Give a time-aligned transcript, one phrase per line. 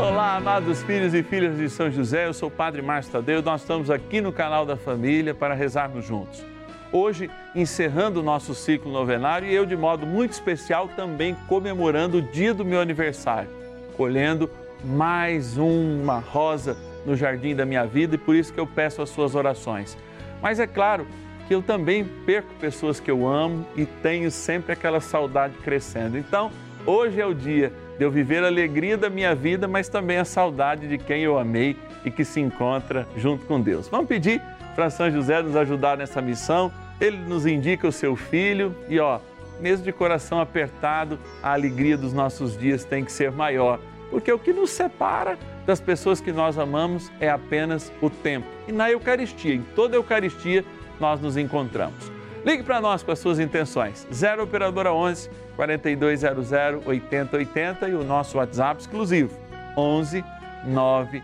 [0.00, 3.62] Olá, amados filhos e filhas de São José, eu sou o Padre Márcio Tadeu, nós
[3.62, 6.44] estamos aqui no canal da família para rezarmos juntos.
[6.92, 12.22] Hoje, encerrando o nosso ciclo novenário e eu, de modo muito especial, também comemorando o
[12.22, 13.50] dia do meu aniversário,
[13.96, 14.48] colhendo
[14.84, 19.10] mais uma rosa no jardim da minha vida e por isso que eu peço as
[19.10, 19.98] suas orações.
[20.40, 21.08] Mas é claro
[21.48, 26.16] que eu também perco pessoas que eu amo e tenho sempre aquela saudade crescendo.
[26.16, 26.52] Então,
[26.86, 30.24] hoje é o dia de eu viver a alegria da minha vida, mas também a
[30.24, 33.88] saudade de quem eu amei e que se encontra junto com Deus.
[33.88, 34.40] Vamos pedir
[34.76, 36.72] para São José nos ajudar nessa missão.
[37.00, 39.18] Ele nos indica o seu filho e, ó,
[39.60, 44.38] mesmo de coração apertado, a alegria dos nossos dias tem que ser maior, porque o
[44.38, 48.46] que nos separa das pessoas que nós amamos é apenas o tempo.
[48.68, 50.64] E na Eucaristia, em toda a Eucaristia,
[51.00, 52.10] nós nos encontramos.
[52.44, 54.06] Ligue para nós com as suas intenções.
[54.12, 59.36] 0 Operadora 11 4200 8080 e o nosso WhatsApp exclusivo
[59.76, 60.24] 11
[60.66, 61.20] 9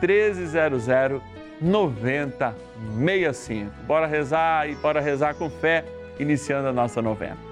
[0.00, 1.20] 1300
[1.60, 3.72] 9065.
[3.84, 5.84] Bora rezar e bora rezar com fé,
[6.18, 7.51] iniciando a nossa novena.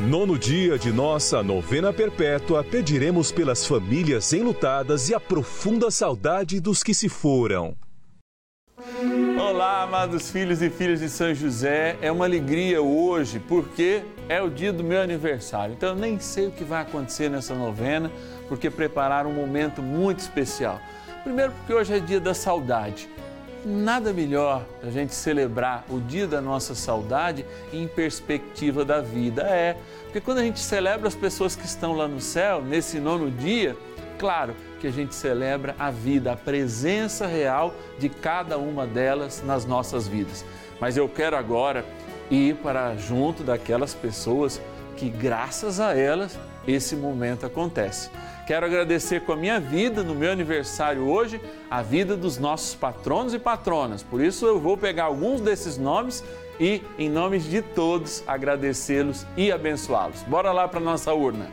[0.00, 6.82] nono dia de nossa novena perpétua, pediremos pelas famílias enlutadas e a profunda saudade dos
[6.82, 7.76] que se foram.
[9.38, 11.98] Olá, amados filhos e filhas de São José.
[12.00, 15.74] É uma alegria hoje, porque é o dia do meu aniversário.
[15.74, 18.10] Então, eu nem sei o que vai acontecer nessa novena,
[18.48, 20.80] porque prepararam um momento muito especial.
[21.22, 23.06] Primeiro, porque hoje é dia da saudade.
[23.64, 29.42] Nada melhor a gente celebrar o dia da nossa saudade em perspectiva da vida.
[29.42, 33.30] É, porque quando a gente celebra as pessoas que estão lá no céu, nesse nono
[33.30, 33.76] dia,
[34.18, 39.66] claro que a gente celebra a vida, a presença real de cada uma delas nas
[39.66, 40.42] nossas vidas.
[40.80, 41.84] Mas eu quero agora
[42.30, 44.58] ir para junto daquelas pessoas
[44.96, 48.10] que, graças a elas, esse momento acontece.
[48.50, 51.40] Quero agradecer com a minha vida, no meu aniversário hoje,
[51.70, 54.02] a vida dos nossos patronos e patronas.
[54.02, 56.24] Por isso eu vou pegar alguns desses nomes
[56.58, 60.24] e, em nomes de todos, agradecê-los e abençoá-los.
[60.24, 61.46] Bora lá para nossa urna.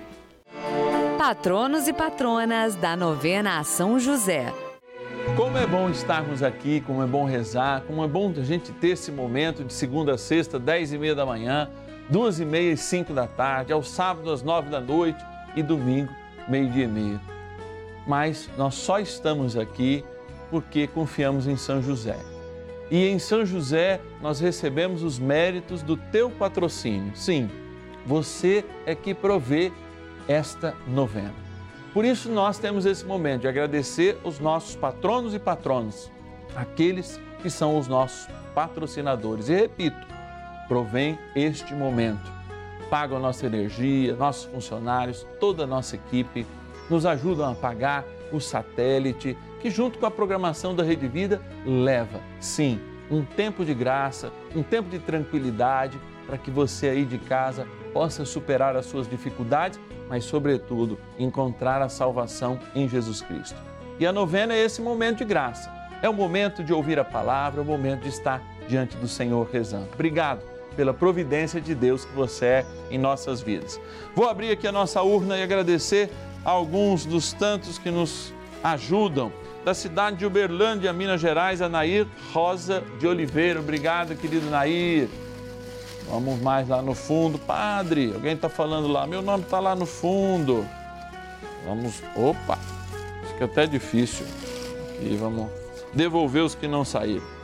[1.20, 4.52] Patronos e patronas da novena a São José.
[5.36, 8.94] Como é bom estarmos aqui, como é bom rezar, como é bom a gente ter
[8.94, 11.70] esse momento de segunda a sexta, dez e meia da manhã,
[12.10, 15.24] duas e meia e cinco da tarde, ao sábado às nove da noite
[15.56, 16.12] e domingo
[16.48, 17.22] meio-dia e meia.
[18.06, 20.04] Mas nós só estamos aqui
[20.50, 22.18] porque confiamos em São José.
[22.90, 27.12] E em São José nós recebemos os méritos do teu patrocínio.
[27.16, 27.50] Sim,
[28.06, 29.72] você é que provê
[30.28, 31.34] esta novena.
[31.94, 36.12] Por isso nós temos esse momento de agradecer os nossos patronos e patronas,
[36.56, 39.50] aqueles que são os nossos patrocinadores.
[39.50, 40.08] E repito,
[40.68, 42.37] provém este momento
[42.90, 46.46] pagam nossa energia, nossos funcionários, toda a nossa equipe,
[46.90, 52.20] nos ajudam a pagar o satélite, que junto com a programação da Rede Vida leva,
[52.40, 52.80] sim,
[53.10, 58.26] um tempo de graça, um tempo de tranquilidade para que você aí de casa possa
[58.26, 59.80] superar as suas dificuldades,
[60.10, 63.58] mas, sobretudo, encontrar a salvação em Jesus Cristo.
[64.00, 65.72] E a novena é esse momento de graça.
[66.02, 69.50] É o momento de ouvir a palavra, é o momento de estar diante do Senhor
[69.52, 69.90] rezando.
[69.94, 73.82] Obrigado pela providência de Deus que você é em nossas vidas.
[74.16, 76.10] Vou abrir aqui a nossa urna e agradecer
[76.46, 78.32] a alguns dos tantos que nos
[78.64, 79.34] ajudam.
[79.66, 83.60] Da cidade de Uberlândia, Minas Gerais, a Nair Rosa de Oliveira.
[83.60, 85.10] Obrigado, querido Nair.
[86.10, 87.38] Vamos mais lá no fundo.
[87.38, 89.06] Padre, alguém está falando lá.
[89.06, 90.66] Meu nome está lá no fundo.
[91.66, 92.02] Vamos.
[92.16, 92.58] Opa!
[93.38, 94.26] Que é até difícil.
[95.02, 95.50] E vamos
[95.94, 97.37] devolver os que não saíram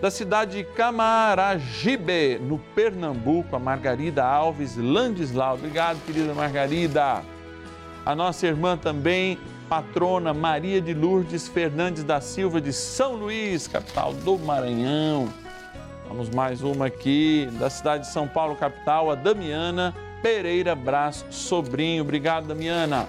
[0.00, 5.54] da cidade de Camaragibe, no Pernambuco, a Margarida Alves Landislau.
[5.54, 7.22] Obrigado, querida Margarida.
[8.06, 14.12] A nossa irmã também, patrona Maria de Lourdes Fernandes da Silva, de São Luís, capital
[14.12, 15.28] do Maranhão.
[16.06, 22.02] Vamos mais uma aqui, da cidade de São Paulo, capital, a Damiana Pereira Brás Sobrinho.
[22.02, 23.06] Obrigado, Damiana.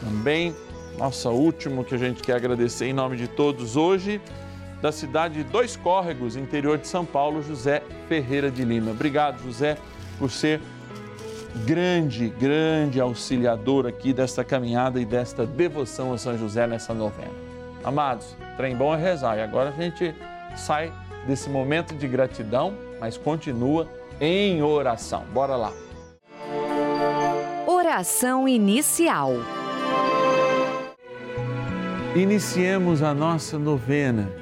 [0.00, 0.56] Também,
[0.98, 4.20] nossa último que a gente quer agradecer em nome de todos hoje
[4.82, 8.90] da cidade de Dois Córregos, interior de São Paulo, José Ferreira de Lima.
[8.90, 9.78] Obrigado, José,
[10.18, 10.60] por ser
[11.64, 17.30] grande, grande auxiliador aqui desta caminhada e desta devoção a São José nessa novena.
[17.84, 20.12] Amados, trem bom é rezar e agora a gente
[20.56, 20.92] sai
[21.28, 23.88] desse momento de gratidão, mas continua
[24.20, 25.22] em oração.
[25.32, 25.72] Bora lá.
[27.68, 29.30] Oração inicial.
[32.16, 34.41] Iniciemos a nossa novena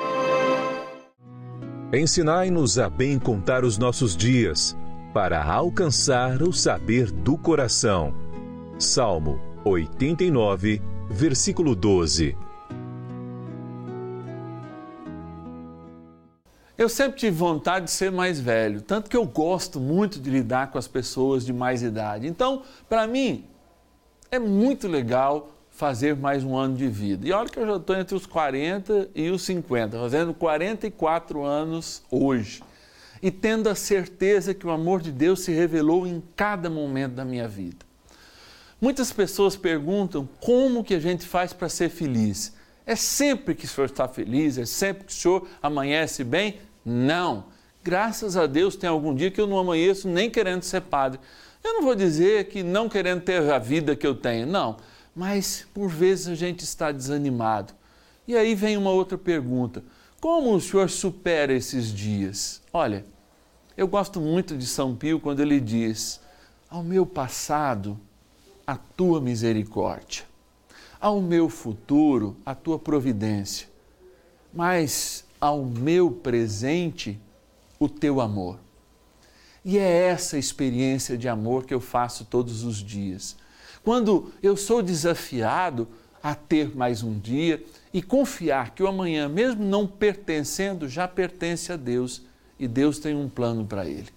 [1.93, 4.77] Ensinai-nos a bem contar os nossos dias,
[5.13, 8.13] para alcançar o saber do coração.
[8.79, 12.33] Salmo 89, versículo 12.
[16.77, 20.71] Eu sempre tive vontade de ser mais velho, tanto que eu gosto muito de lidar
[20.71, 22.25] com as pessoas de mais idade.
[22.25, 23.43] Então, para mim,
[24.31, 25.49] é muito legal
[25.81, 27.27] fazer mais um ano de vida.
[27.27, 32.03] E olha que eu já estou entre os 40 e os 50, fazendo 44 anos
[32.11, 32.61] hoje.
[33.19, 37.25] E tendo a certeza que o amor de Deus se revelou em cada momento da
[37.25, 37.83] minha vida.
[38.79, 42.53] Muitas pessoas perguntam como que a gente faz para ser feliz.
[42.85, 44.59] É sempre que o senhor está feliz?
[44.59, 46.59] É sempre que o senhor amanhece bem?
[46.85, 47.45] Não.
[47.83, 51.19] Graças a Deus tem algum dia que eu não amanheço nem querendo ser padre.
[51.63, 54.77] Eu não vou dizer que não querendo ter a vida que eu tenho, não
[55.15, 57.73] mas por vezes a gente está desanimado.
[58.27, 59.83] E aí vem uma outra pergunta:
[60.19, 62.61] como o senhor supera esses dias?
[62.71, 63.05] Olha,
[63.75, 66.19] eu gosto muito de São Pio quando ele diz:
[66.69, 67.99] ao meu passado,
[68.65, 70.23] a tua misericórdia,
[70.99, 73.67] ao meu futuro, a tua providência,
[74.53, 77.19] mas ao meu presente,
[77.79, 78.59] o teu amor.
[79.65, 83.35] E é essa experiência de amor que eu faço todos os dias.
[83.83, 85.87] Quando eu sou desafiado
[86.21, 91.71] a ter mais um dia e confiar que o amanhã, mesmo não pertencendo, já pertence
[91.71, 92.21] a Deus
[92.59, 94.09] e Deus tem um plano para ele.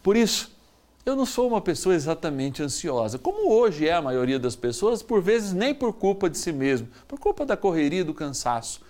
[0.00, 0.56] Por isso,
[1.04, 5.20] eu não sou uma pessoa exatamente ansiosa, como hoje é a maioria das pessoas, por
[5.20, 8.80] vezes nem por culpa de si mesmo, por culpa da correria, do cansaço.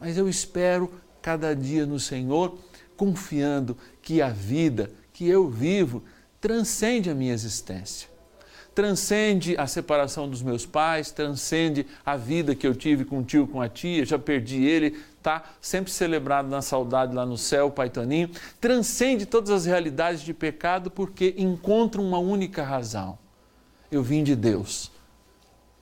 [0.00, 0.90] Mas eu espero
[1.20, 2.58] cada dia no Senhor,
[2.96, 6.02] confiando que a vida que eu vivo
[6.40, 8.15] transcende a minha existência
[8.76, 13.48] transcende a separação dos meus pais, transcende a vida que eu tive com o tio,
[13.48, 17.88] com a tia, já perdi ele, tá sempre celebrado na saudade lá no céu, Pai
[17.88, 18.30] Toninho,
[18.60, 23.18] transcende todas as realidades de pecado porque encontra uma única razão.
[23.90, 24.92] Eu vim de Deus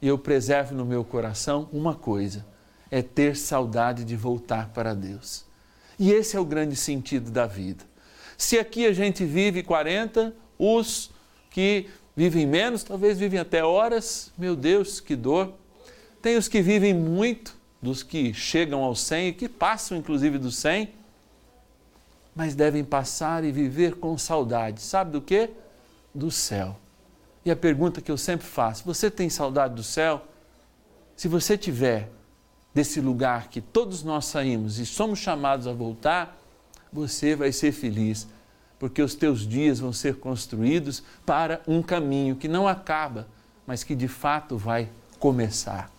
[0.00, 2.46] e eu preservo no meu coração uma coisa,
[2.92, 5.44] é ter saudade de voltar para Deus.
[5.98, 7.84] E esse é o grande sentido da vida.
[8.38, 11.10] Se aqui a gente vive 40, os
[11.50, 14.32] que vivem menos, talvez vivem até horas.
[14.38, 15.52] Meu Deus, que dor.
[16.22, 20.50] Tem os que vivem muito, dos que chegam ao 100 e que passam inclusive do
[20.50, 20.88] 100,
[22.34, 24.80] mas devem passar e viver com saudade.
[24.80, 25.50] Sabe do que?
[26.14, 26.76] Do céu.
[27.44, 30.26] E a pergunta que eu sempre faço: você tem saudade do céu?
[31.14, 32.08] Se você tiver
[32.72, 36.36] desse lugar que todos nós saímos e somos chamados a voltar,
[36.92, 38.26] você vai ser feliz
[38.78, 43.28] porque os teus dias vão ser construídos para um caminho que não acaba,
[43.66, 44.88] mas que de fato vai
[45.18, 45.90] começar.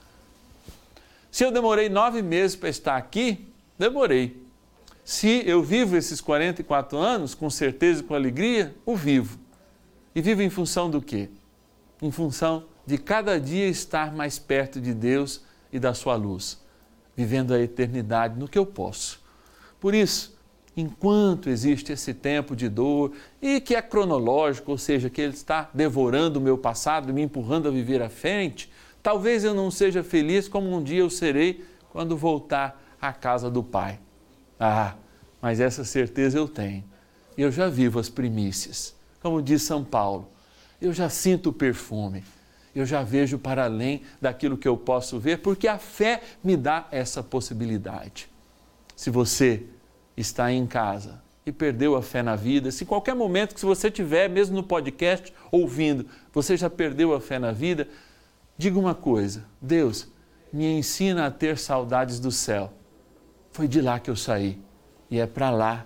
[1.31, 4.41] Se eu demorei nove meses para estar aqui, demorei.
[5.03, 9.37] Se eu vivo esses 44 anos com certeza e com alegria, o vivo.
[10.13, 11.29] E vivo em função do quê?
[12.01, 15.41] Em função de cada dia estar mais perto de Deus
[15.71, 16.59] e da sua luz,
[17.15, 19.21] vivendo a eternidade no que eu posso.
[19.79, 20.34] Por isso,
[20.75, 25.69] enquanto existe esse tempo de dor e que é cronológico, ou seja, que ele está
[25.73, 28.69] devorando o meu passado, me empurrando a viver à frente,
[29.01, 33.63] talvez eu não seja feliz como um dia eu serei quando voltar à casa do
[33.63, 33.99] Pai.
[34.59, 34.95] Ah,
[35.41, 36.83] mas essa certeza eu tenho.
[37.37, 38.95] Eu já vivo as primícias.
[39.21, 40.29] Como diz São Paulo,
[40.81, 42.23] eu já sinto o perfume.
[42.75, 46.87] Eu já vejo para além daquilo que eu posso ver, porque a fé me dá
[46.91, 48.29] essa possibilidade.
[48.95, 49.63] Se você
[50.15, 54.27] está em casa e perdeu a fé na vida, se qualquer momento que você tiver,
[54.27, 57.87] mesmo no podcast ouvindo, você já perdeu a fé na vida,
[58.57, 60.07] diga uma coisa: Deus,
[60.51, 62.73] me ensina a ter saudades do céu.
[63.51, 64.59] Foi de lá que eu saí
[65.09, 65.85] e é para lá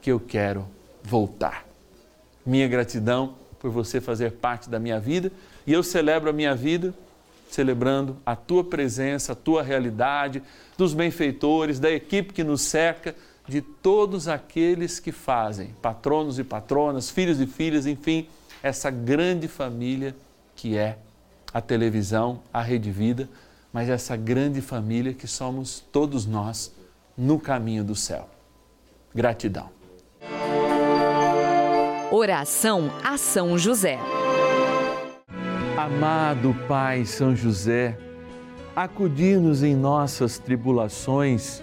[0.00, 0.66] que eu quero
[1.02, 1.66] voltar.
[2.46, 5.30] Minha gratidão por você fazer parte da minha vida
[5.66, 6.94] e eu celebro a minha vida
[7.50, 10.42] celebrando a tua presença, a tua realidade,
[10.78, 13.14] dos benfeitores, da equipe que nos cerca
[13.46, 18.28] de todos aqueles que fazem, patronos e patronas, filhos e filhas, enfim,
[18.62, 20.14] essa grande família
[20.54, 20.98] que é
[21.52, 23.28] a televisão, a Rede Vida,
[23.72, 26.72] mas essa grande família que somos todos nós
[27.16, 28.28] no caminho do céu.
[29.14, 29.70] Gratidão.
[32.10, 33.98] Oração a São José.
[35.76, 37.98] Amado Pai São José,
[38.76, 41.62] acudir-nos em nossas tribulações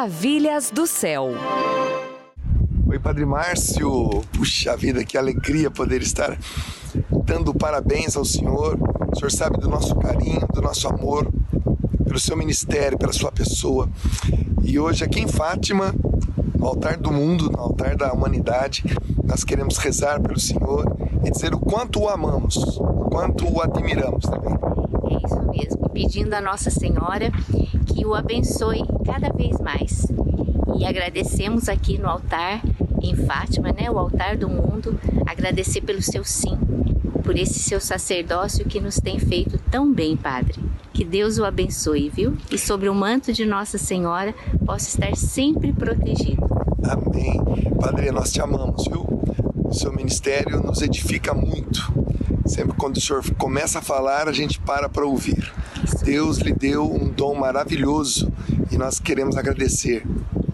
[0.00, 1.28] Maravilhas do céu.
[2.86, 4.22] Oi, Padre Márcio.
[4.32, 6.38] Puxa vida, que alegria poder estar
[7.26, 8.78] dando parabéns ao Senhor.
[9.12, 11.30] O Senhor sabe do nosso carinho, do nosso amor,
[12.02, 13.90] pelo seu ministério, pela sua pessoa.
[14.62, 15.94] E hoje aqui em Fátima,
[16.58, 18.82] no altar do mundo, no altar da humanidade,
[19.22, 24.24] nós queremos rezar pelo Senhor e dizer o quanto o amamos, o quanto o admiramos
[24.24, 24.54] também.
[25.10, 27.30] É isso mesmo, pedindo a Nossa Senhora
[27.90, 30.06] que o abençoe cada vez mais.
[30.78, 32.62] E agradecemos aqui no altar
[33.02, 36.58] em Fátima, né, o altar do mundo, agradecer pelo seu sim,
[37.22, 40.58] por esse seu sacerdócio que nos tem feito tão bem, Padre.
[40.92, 42.36] Que Deus o abençoe, viu?
[42.50, 44.34] E sobre o manto de Nossa Senhora
[44.66, 46.42] possa estar sempre protegido.
[46.82, 47.40] Amém.
[47.80, 49.06] Padre, nós te amamos, viu?
[49.64, 51.92] O seu ministério nos edifica muito.
[52.46, 55.52] Sempre quando o senhor começa a falar, a gente para para ouvir.
[56.02, 58.32] Deus lhe deu um dom maravilhoso
[58.70, 60.04] e nós queremos agradecer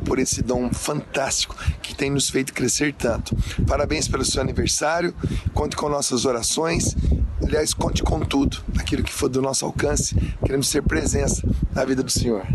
[0.06, 3.37] por esse dom fantástico que tem nos feito crescer tanto.
[3.66, 5.12] Parabéns pelo seu aniversário,
[5.52, 6.97] conte com nossas orações.
[7.42, 10.14] Aliás, conte com tudo, aquilo que for do nosso alcance.
[10.45, 12.47] Queremos ser presença na vida do Senhor.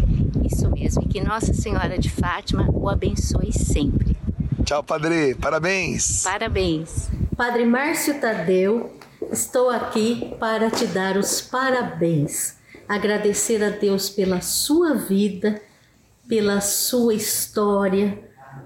[0.44, 4.18] Isso mesmo, e que Nossa Senhora de Fátima o abençoe sempre.
[4.66, 5.36] Tchau, Padre.
[5.36, 6.24] Parabéns.
[6.24, 7.10] Parabéns.
[7.36, 8.92] Padre Márcio Tadeu,
[9.32, 12.61] estou aqui para te dar os parabéns.
[12.91, 15.62] Agradecer a Deus pela sua vida,
[16.27, 18.19] pela sua história,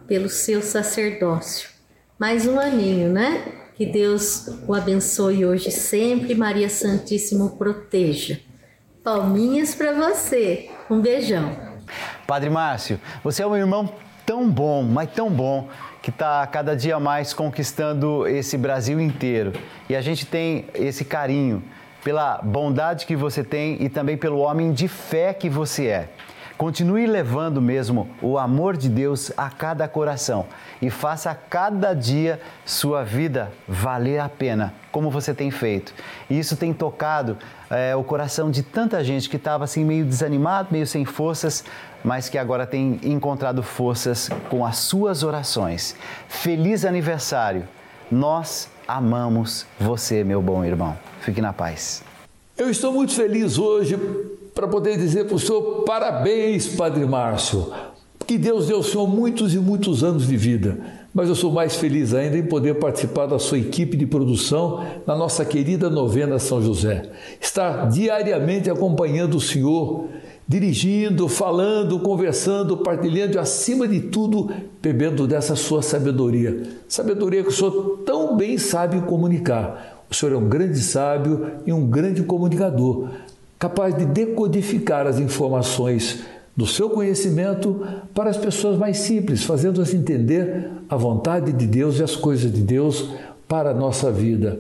[0.07, 1.69] pelo seu sacerdócio.
[2.17, 3.43] Mais um aninho, né?
[3.75, 8.39] Que Deus o abençoe hoje sempre, Maria Santíssima o proteja.
[9.03, 10.71] Palminhas para você.
[10.89, 11.55] Um beijão.
[12.25, 13.93] Padre Márcio, você é um irmão
[14.25, 15.69] tão bom, mas tão bom,
[16.01, 19.53] que está cada dia mais conquistando esse Brasil inteiro.
[19.87, 21.63] E a gente tem esse carinho
[22.05, 26.09] pela bondade que você tem e também pelo homem de fé que você é.
[26.55, 30.45] Continue levando mesmo o amor de Deus a cada coração
[30.79, 35.95] e faça cada dia sua vida valer a pena, como você tem feito.
[36.29, 37.39] E isso tem tocado
[37.71, 41.65] é, o coração de tanta gente que estava assim meio desanimado, meio sem forças,
[42.03, 45.95] mas que agora tem encontrado forças com as suas orações.
[46.29, 47.67] Feliz aniversário!
[48.11, 50.97] Nós amamos você, meu bom irmão.
[51.21, 52.03] Fique na paz.
[52.57, 53.97] Eu estou muito feliz hoje
[54.53, 57.71] para poder dizer para o senhor parabéns, Padre Márcio.
[58.25, 60.77] Que Deus deu ao senhor muitos e muitos anos de vida.
[61.13, 65.15] Mas eu sou mais feliz ainda em poder participar da sua equipe de produção na
[65.15, 67.09] nossa querida novena São José.
[67.39, 70.07] Estar diariamente acompanhando o senhor,
[70.47, 76.63] dirigindo, falando, conversando, partilhando e, acima de tudo, bebendo dessa sua sabedoria.
[76.87, 80.05] Sabedoria que o senhor tão bem sabe comunicar.
[80.09, 83.09] O senhor é um grande sábio e um grande comunicador
[83.57, 86.23] capaz de decodificar as informações
[86.55, 92.03] do seu conhecimento para as pessoas mais simples, fazendo-as entender a vontade de Deus e
[92.03, 93.09] as coisas de Deus
[93.47, 94.59] para a nossa vida.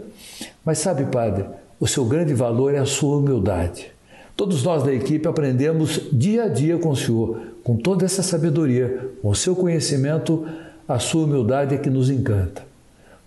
[0.63, 1.45] Mas sabe, Padre,
[1.79, 3.94] o seu grande valor é a sua humildade.
[4.35, 9.11] Todos nós da equipe aprendemos dia a dia com o Senhor, com toda essa sabedoria,
[9.21, 10.45] com o seu conhecimento,
[10.85, 12.61] a sua humildade é que nos encanta.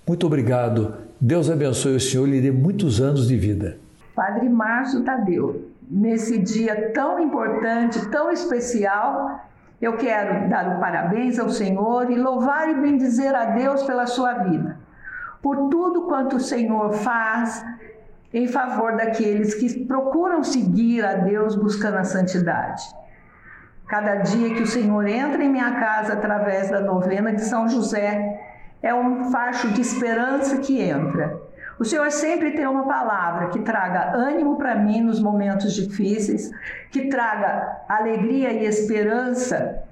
[0.07, 0.95] Muito obrigado.
[1.19, 3.79] Deus abençoe o Senhor e lhe dê muitos anos de vida.
[4.15, 9.41] Padre Márcio Tadeu, nesse dia tão importante, tão especial,
[9.81, 14.35] eu quero dar o parabéns ao Senhor e louvar e bendizer a Deus pela sua
[14.35, 14.79] vida,
[15.41, 17.65] por tudo quanto o Senhor faz
[18.33, 22.83] em favor daqueles que procuram seguir a Deus buscando a santidade.
[23.87, 28.39] Cada dia que o Senhor entra em minha casa através da novena de São José,
[28.83, 31.41] é um facho de esperança que entra.
[31.79, 36.51] O Senhor sempre tem uma palavra que traga ânimo para mim nos momentos difíceis,
[36.91, 39.85] que traga alegria e esperança,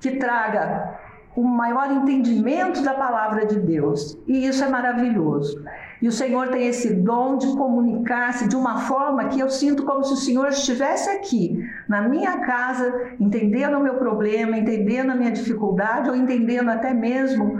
[0.00, 0.96] que traga
[1.36, 4.16] um maior entendimento da palavra de Deus.
[4.26, 5.62] E isso é maravilhoso.
[6.02, 10.04] E o Senhor tem esse dom de comunicar-se de uma forma que eu sinto como
[10.04, 15.30] se o Senhor estivesse aqui, na minha casa, entendendo o meu problema, entendendo a minha
[15.30, 17.58] dificuldade, ou entendendo até mesmo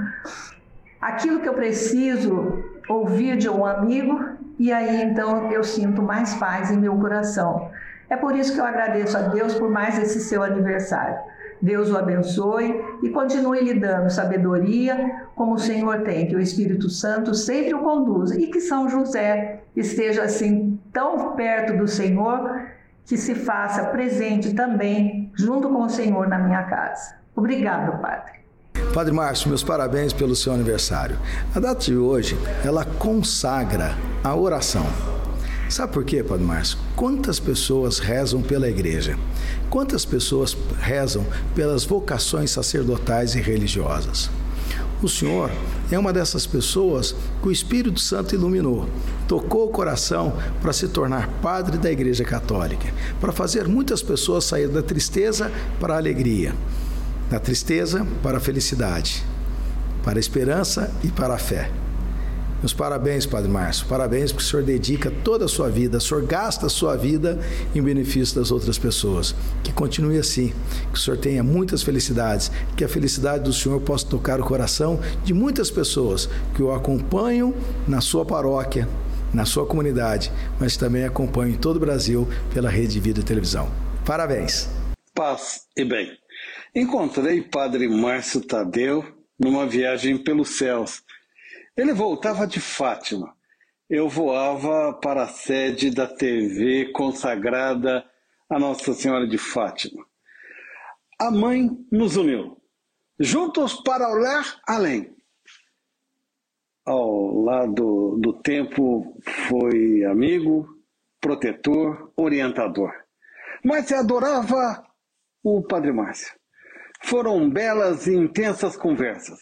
[1.01, 4.19] aquilo que eu preciso ouvir de um amigo,
[4.59, 7.71] e aí então eu sinto mais paz em meu coração.
[8.09, 11.17] É por isso que eu agradeço a Deus por mais esse seu aniversário.
[11.61, 16.89] Deus o abençoe e continue lhe dando sabedoria, como o Senhor tem, que o Espírito
[16.89, 22.63] Santo sempre o conduza e que São José esteja assim tão perto do Senhor
[23.05, 27.17] que se faça presente também junto com o Senhor na minha casa.
[27.37, 28.45] Obrigado, Padre.
[28.93, 31.17] Padre Márcio, meus parabéns pelo seu aniversário.
[31.55, 33.91] A data de hoje, ela consagra
[34.23, 35.14] a oração.
[35.69, 36.79] Sabe por quê, Padre Márcio?
[36.95, 39.19] Quantas pessoas rezam pela igreja?
[39.71, 44.31] Quantas pessoas rezam pelas vocações sacerdotais e religiosas?
[45.03, 45.51] O Senhor
[45.91, 48.89] é uma dessas pessoas que o Espírito Santo iluminou,
[49.27, 54.69] tocou o coração para se tornar padre da Igreja Católica, para fazer muitas pessoas sair
[54.69, 55.51] da tristeza
[55.81, 56.55] para a alegria,
[57.29, 59.25] da tristeza para a felicidade,
[60.03, 61.71] para a esperança e para a fé.
[62.65, 63.87] Meus parabéns, Padre Márcio.
[63.87, 67.39] Parabéns porque o senhor dedica toda a sua vida, o senhor gasta a sua vida
[67.75, 69.35] em benefício das outras pessoas.
[69.63, 70.51] Que continue assim,
[70.91, 74.99] que o senhor tenha muitas felicidades, que a felicidade do senhor possa tocar o coração
[75.23, 77.53] de muitas pessoas que o acompanham
[77.87, 78.89] na sua paróquia,
[79.35, 83.71] na sua comunidade, mas também acompanham em todo o Brasil pela Rede Vida e Televisão.
[84.07, 84.71] Parabéns.
[85.15, 86.17] Paz e bem.
[86.75, 89.05] Encontrei Padre Márcio Tadeu
[89.39, 91.03] numa viagem pelos céus
[91.77, 93.37] ele voltava de Fátima.
[93.89, 98.05] Eu voava para a sede da TV consagrada
[98.49, 100.05] a Nossa Senhora de Fátima.
[101.19, 102.61] A mãe nos uniu,
[103.19, 105.15] juntos para olhar além.
[106.85, 109.17] Ao lado do tempo
[109.49, 110.69] foi amigo,
[111.21, 112.93] protetor, orientador.
[113.65, 114.85] Mas se adorava
[115.43, 116.35] o Padre Márcio.
[117.03, 119.39] Foram belas e intensas conversas.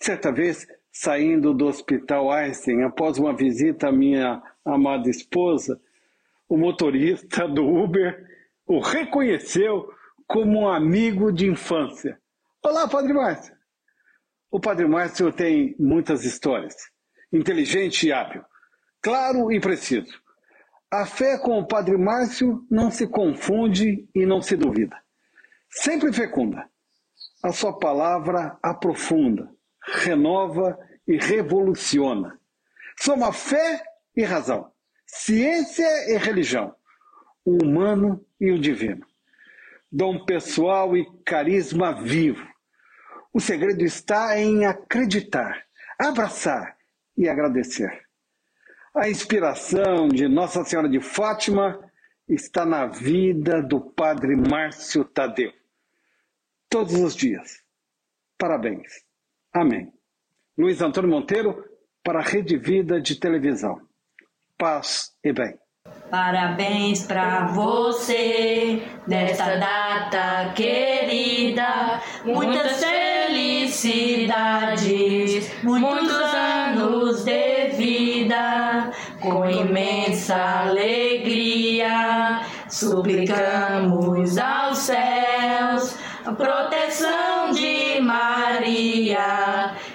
[0.00, 5.80] Certa vez saindo do Hospital Einstein após uma visita à minha amada esposa,
[6.46, 8.28] o motorista do Uber
[8.66, 9.90] o reconheceu
[10.26, 12.20] como um amigo de infância.
[12.62, 13.54] Olá, Padre Márcio.
[14.50, 16.74] O Padre Márcio tem muitas histórias.
[17.32, 18.44] Inteligente e hábil.
[19.00, 20.20] Claro e preciso.
[20.90, 24.96] A fé com o Padre Márcio não se confunde e não se duvida.
[25.70, 26.68] Sempre fecunda.
[27.42, 29.50] A sua palavra aprofunda
[29.86, 32.38] renova e revoluciona.
[32.98, 33.82] Soma fé
[34.16, 34.70] e razão,
[35.06, 36.74] ciência e religião,
[37.44, 39.06] o humano e o divino.
[39.90, 42.46] Dom pessoal e carisma vivo.
[43.32, 45.66] O segredo está em acreditar,
[45.98, 46.76] abraçar
[47.16, 48.06] e agradecer.
[48.94, 51.90] A inspiração de Nossa Senhora de Fátima
[52.28, 55.52] está na vida do Padre Márcio Tadeu.
[56.68, 57.62] Todos os dias.
[58.38, 59.04] Parabéns.
[59.54, 59.92] Amém.
[60.56, 61.62] Luiz Antônio Monteiro,
[62.02, 63.78] para a Rede Vida de Televisão.
[64.56, 65.58] Paz e bem.
[66.10, 72.00] Parabéns pra você nesta data querida.
[72.24, 78.90] Muitas felicidades, muitos anos de vida.
[79.20, 80.36] Com imensa
[80.66, 87.41] alegria, suplicamos aos céus a proteção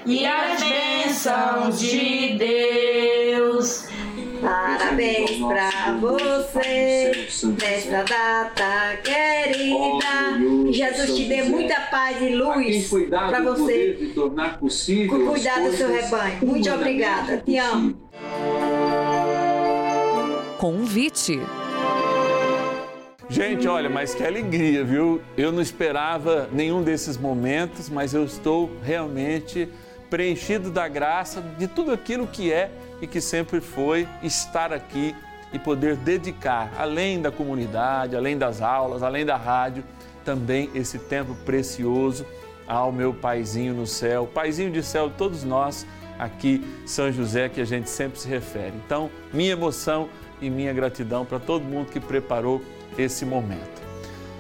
[0.07, 3.85] e as bênçãos de Deus.
[4.41, 10.37] Parabéns pra você nesta data querida.
[10.65, 14.13] Que Jesus te dê muita paz e luz pra você
[15.09, 16.39] por cuidar do seu rebanho.
[16.41, 17.43] Muito obrigada.
[17.45, 17.97] Te amo.
[20.57, 21.41] Convite.
[23.29, 25.21] Gente, olha, mas que alegria, viu?
[25.35, 29.67] Eu não esperava nenhum desses momentos, mas eu estou realmente
[30.09, 35.15] preenchido da graça de tudo aquilo que é e que sempre foi estar aqui
[35.53, 39.83] e poder dedicar, além da comunidade, além das aulas, além da rádio,
[40.25, 42.25] também esse tempo precioso
[42.67, 45.87] ao meu paizinho no céu, paizinho de céu, todos nós
[46.19, 48.73] aqui, São José, que a gente sempre se refere.
[48.85, 50.09] Então, minha emoção
[50.41, 52.61] e minha gratidão para todo mundo que preparou
[52.97, 53.81] esse momento.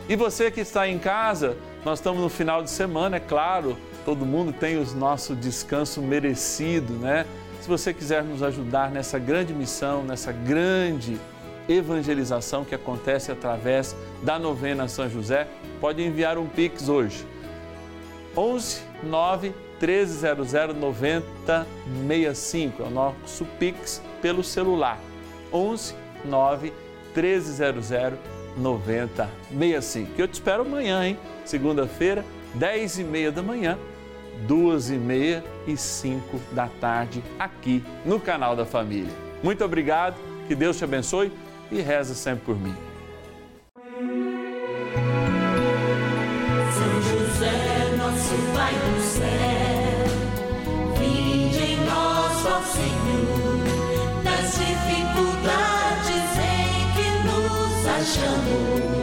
[0.09, 4.25] E você que está em casa, nós estamos no final de semana, é claro, todo
[4.25, 7.25] mundo tem o nosso descanso merecido, né?
[7.59, 11.19] Se você quiser nos ajudar nessa grande missão, nessa grande
[11.67, 13.93] evangelização que acontece através
[14.23, 15.45] da novena São José,
[15.81, 17.25] pode enviar um pix hoje.
[18.37, 22.83] 11 9 1300 9065.
[22.83, 24.97] É o nosso Pix pelo celular.
[25.51, 25.93] 11
[26.23, 26.71] 9
[27.13, 28.17] 1300
[28.55, 30.11] 9065.
[30.17, 31.19] Eu te espero amanhã, hein?
[31.43, 33.77] Segunda-feira, 10 e meia da manhã,
[34.45, 39.13] 2 e meia e 5 da tarde, aqui no canal da Família.
[39.41, 40.15] Muito obrigado,
[40.47, 41.31] que Deus te abençoe
[41.71, 42.75] e reza sempre por mim.
[46.73, 50.05] São José, nosso Pai do céu,
[50.97, 58.96] vinde em nós, ó Senhor, nas dificuldades em que nos achamos.